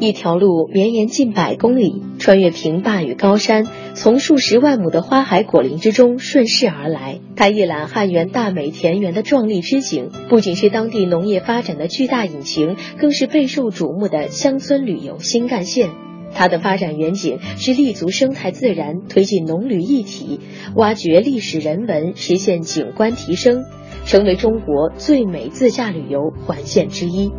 [0.00, 7.20] 一条路绵延近百公里，穿越平坝与高山，从数十万亩的花海果林之中顺势而来。
[7.36, 15.90] 它一览汉源大美田园的壮丽之景，不仅是当地农业发展的巨大引擎，更是备受瞩目的乡村旅游新干线。
[16.32, 20.40] 它的发展远景是立足生态自然，推进农旅一体，
[20.76, 23.64] 挖掘历史人文，实现景观提升，
[24.06, 27.30] 成为中国最美自驾旅游环线之一。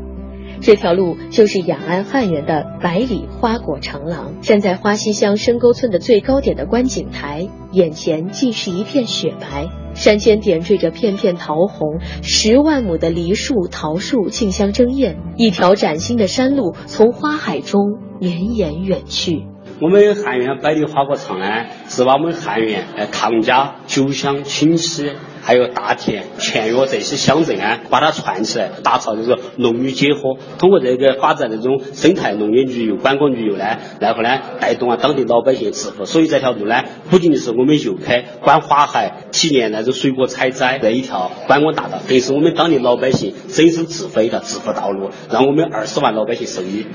[0.60, 4.42] 这条路就是雅安汉源的百里花果长廊。
[4.42, 19.46] 站在花溪乡深沟村的最高点的观景台，眼前尽是一片雪白，山间点缀着片片桃红，十万亩的梨树、桃树竞相争艳，一条崭新的山路从花海中绵延远去。
[19.82, 21.46] 我们汉源百里花果长呢，
[21.88, 25.14] 是把我们汉源、呃唐家、酒乡、清溪。
[25.52, 30.38] 还有大田、全岳这些乡镇啊，把它串起来，打造这个农渔结合。
[30.58, 33.66] 通过这个发展这种生态农业旅游、观光旅游呢，
[34.00, 34.30] 然后呢
[34.62, 36.06] 带动啊当地老百姓致富。
[36.06, 46.86] 所以这条路呢，不仅仅是我们游客观花海、体验那种水果采摘的一条观光大道，更是我们当地老百姓生生致富的致富道路，让我们二十万老百姓受益。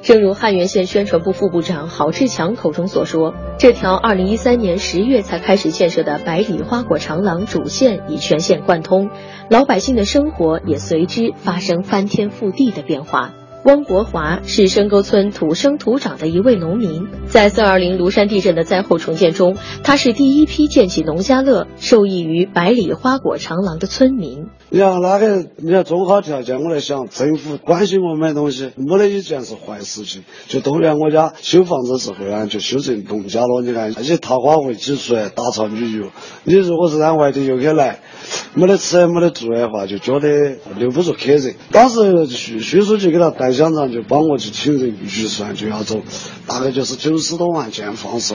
[0.00, 9.10] 正如汉源县宣传部副部长郝志强口中所说，这条2013年10月才开始建设的百里花果长廊主线已全线贯通，
[9.50, 13.32] 老百姓的生活也随之发生翻天覆地的变化。
[13.64, 24.46] 汪国华是深沟村土生土长的一位农民，在420庐山地震的灾后重建中，他是第一批建起农家乐、受益于百里花果长廊的村民。
[24.70, 30.24] 你看那个，你看综合条件，我来想，政府关心我买东西，没得一件是坏事情。
[30.46, 33.60] 就动员我家修房子时候啊，就修成农家乐。
[33.62, 36.06] 你看那些桃花会挤出来，打造旅游。
[36.44, 38.00] 你如果是让外地游客来，
[38.58, 41.54] 没得吃没得住的话，就觉得留不住客人。
[41.70, 46.02] 当时徐徐书记给他带乡长，就帮我去请人预算，就要走，
[46.48, 48.34] 大概就是九十多万建房子。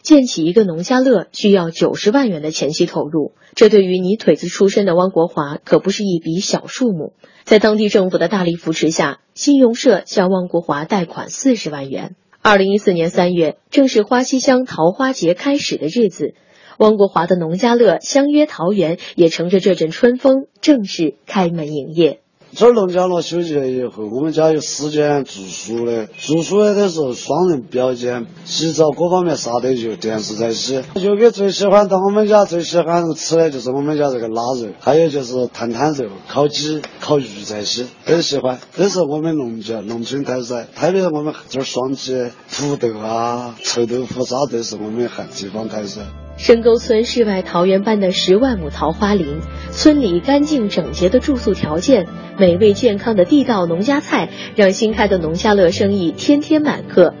[0.00, 7.12] 建起一个农家乐需要九十万元的前期投入，这对于泥腿子出身的汪国华可不是一笔小数目。
[7.44, 12.14] 在当地政府的大力扶持下，信用社向汪国华贷款四十万元。
[12.40, 16.34] 二零一四年三月，正是花溪乡桃花节开始的日子，
[16.78, 22.20] 汪国华的农家乐相约桃园也乘着这阵春风正式开门营业。
[22.54, 30.82] 这儿农家乐修起来以后，我们家有四间住宿的，住宿的都是双人标间，洗澡各方面啥都有，电视在洗。
[30.94, 38.58] 游客最喜欢到我们家，最喜欢吃的就是我们家这个腊肉，还有就是摊摊肉、烤鸡、烤鱼这些，都喜欢。
[38.72, 46.00] 这是我们农家农村特色，特别是我们这儿双鸡土豆啊、臭豆腐啥都是我们汉地方特色。
[46.38, 49.40] 深沟村世外桃源般的十万亩桃花林，
[49.70, 52.06] 村里干净整洁的住宿条件，
[52.38, 57.12] 美味健康的地道农家菜，让新开的农家乐生意天天满客。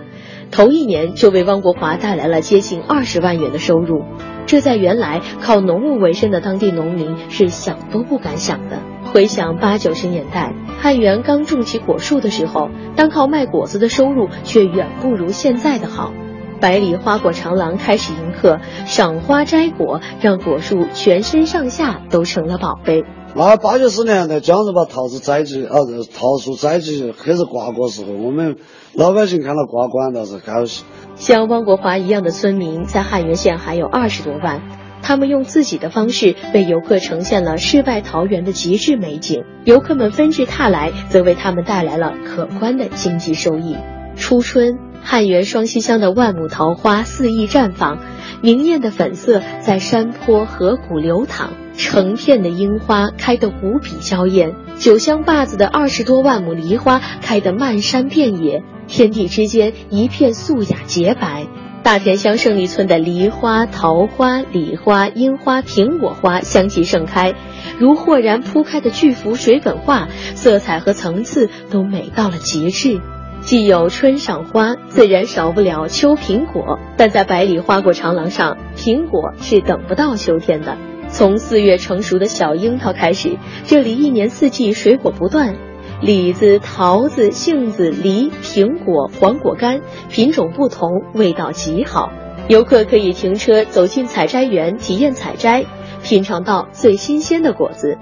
[0.52, 4.04] 头一年就为汪国华带来了接近二十万元的收入，
[4.46, 8.78] 这在原来靠农务为生的当地农民是想都不敢想的。
[9.12, 16.14] 回想八九十年代汉源刚种起果树的时候，单靠卖果子的收入却远不如现在的好。
[16.60, 23.04] 百里花果长廊开始迎客，赏花摘果，让果树全身上下都成了宝贝。
[23.34, 25.76] 那八九十年代，江子把桃子摘起，啊，
[26.14, 28.56] 桃树摘起开始挂果时候，我们
[28.94, 30.84] 老百姓看到挂果倒是高兴。
[31.14, 34.62] 像汪国华一样的村民，在汉源县还有二十多万，
[35.02, 43.76] 他们用自己的方式为游客呈现了世外桃源的极致美景，游客们纷至沓来，则为他们带来了可观的经济收益。
[44.18, 44.78] 初春。
[45.00, 47.98] 汉源双溪乡的万亩桃花肆意绽放，
[48.42, 54.54] 明艳的粉色在山坡河谷流淌，成片的樱花开得无比娇艳。
[54.78, 61.46] 九乡坝子的二十多万亩梨花开得漫山遍野，天地之间一片素雅洁白。
[61.82, 67.34] 大田乡胜利村的梨花、桃花、李花、樱花、苹果花相继盛开，
[67.78, 73.00] 如豁然铺开的巨幅水粉画，色彩和层次都美到了极致。
[73.48, 76.78] 既有春赏花，自然少不了秋苹果。
[76.98, 80.76] 但在百里花果长廊上，苹果是等不到秋天的。
[81.08, 85.56] 从四月成熟的小樱桃开始，这里一年四季水果不断，
[86.02, 89.80] 李子、桃子、杏子、梨、苹果、黄果干，
[90.10, 92.10] 品种不同，味道极好。
[92.48, 95.64] 游客可以停车走进采摘园，体验采摘，
[96.02, 97.96] 品尝到最新鲜的果子。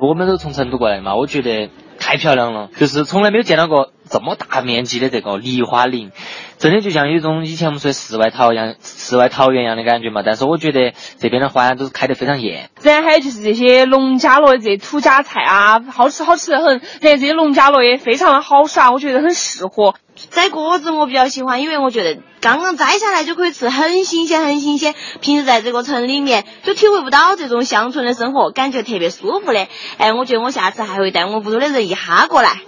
[0.00, 3.90] 我们都从成都过来嘛，我觉得太漂亮了，就是从来没有见到过。
[4.08, 6.12] 这么大面积的这个梨花林，
[6.58, 10.22] 真的就像有一种以前我们说世外桃源、世外桃源一样的感觉嘛。
[10.24, 12.70] 但是我觉得这边的花都是开得非常艳。
[12.82, 16.66] 然后还有就是这些农家乐这土家菜啊，好吃好吃的很。
[17.00, 19.94] 然后这些农家乐也非常的好耍，我觉得很适合。
[20.30, 24.94] 摘果子我比较喜欢，因为我觉得刚刚摘下来就可以吃，很新鲜，很新鲜。
[25.20, 29.66] 平时在这个城里面就体会不到这种乡村的生活，感觉特别舒服的。
[29.98, 32.62] 哎，我觉得我下次还会带我们屋头的人一哈过来。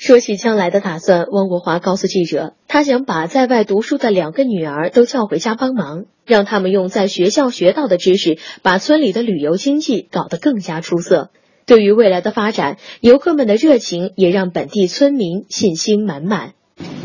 [0.00, 11.28] 说起将来的打算，汪国华告诉记者，他想把在外读书的两个女儿都叫回家帮忙，让他们用在学校学到的知识，把村里的旅游经济搞得更加出色。
[11.66, 16.54] 对于未来的发展，游客们的热情也让本地村民信心满满。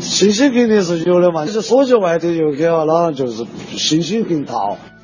[0.00, 3.44] 信心肯定是有的嘛，就是所及外地游客啊，那就是
[3.76, 4.54] 信心更大。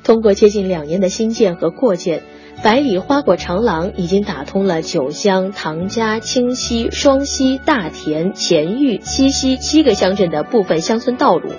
[0.03, 2.23] 通过接近两年的新建和扩建，
[2.61, 11.51] 百里花果长廊已经打通了九乡、唐家、清溪、双溪、大田、前玉、西溪七个乡镇的部分乡村道路，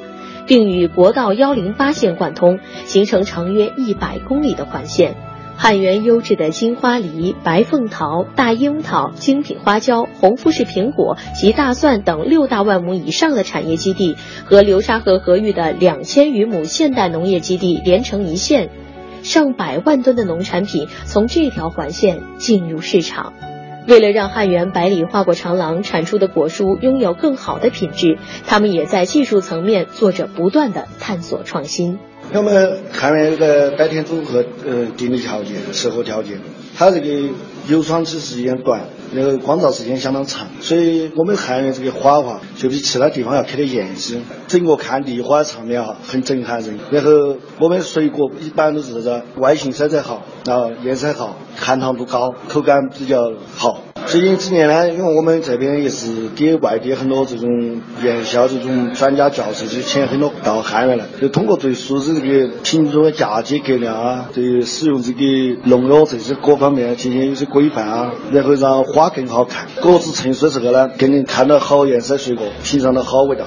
[0.46, 5.14] 并与国道幺零八线贯通，形成长约一百公里的环线。
[5.56, 18.68] 汉源优质的金花梨、白凤桃、大樱桃、精品花椒、红富士苹果及大蒜等六大万亩以上的产业基地，和流沙河河域的两千余亩现代农业基地连成一线，
[19.22, 23.32] 上百万吨的农产品从这条环线进入市场。
[23.86, 31.98] 为了让汉源百里花果长廊产出的果蔬拥有更好的品质，他们也在技术层面做着不断的探索创新。
[32.38, 36.40] 我们汉源这个白天组合，呃，地理条件、气候条件，
[36.76, 37.30] 它这个
[37.68, 38.82] 油霜期时间短，
[39.12, 44.20] 那个光照时间相当长，所以我们汉源这个花花就比其他地方要开得艳一些。
[44.48, 46.76] 整个看梨花场面哈，很震撼人。
[46.90, 49.22] 然后我们水果一般都是啥子？
[49.36, 53.22] 外形色彩好，然后颜色好，含糖度高，口感比较
[53.56, 53.83] 好。
[54.14, 57.48] 最近几年呢，因为我们这边也是给外地很多这种
[58.00, 65.18] 院校这种专家教授就请很多到汉源来，就通过对树子这个品种的嫁接格量啊，对使用这个
[65.64, 73.46] 农药这些各方面进行一些规范啊，然后让花更好看，果子成熟的时候呢，更能看到好颜色水果，品尝到好味道。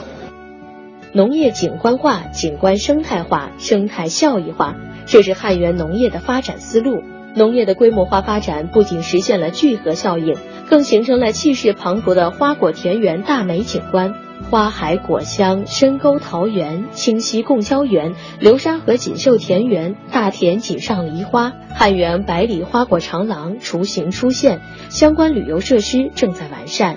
[1.14, 4.76] 农业景观化、景观生态化、生态效益化，
[5.06, 7.04] 这是汉源农业的发展思路。
[7.38, 10.36] 农业的规模化发展不仅实现了聚合效应，
[10.68, 14.16] 更形成了气势磅礴的花果田园大美景观。
[14.50, 26.96] 花海果香、深沟桃园、清溪贡胶园、流沙河锦绣田园、大田锦上梨花、汉源百里花果长廊雏形出现，相关旅游设施正在完善。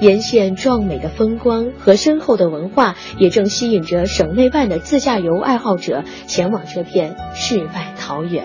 [0.00, 8.44] 沿线壮美的风光和深厚的文化，也正吸引着省内外的自驾游爱好者前往这片世外桃源。